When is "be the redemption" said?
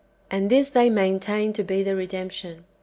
1.63-2.65